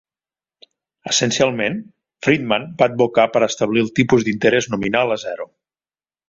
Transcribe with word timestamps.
Essencialment, 1.11 1.75
Friedman 2.27 2.65
va 2.79 2.87
advocar 2.93 3.27
per 3.35 3.43
establir 3.49 3.85
el 3.87 3.93
tipus 4.01 4.27
d'interès 4.31 4.71
nominal 4.77 5.15
a 5.19 5.21
zero. 5.27 5.49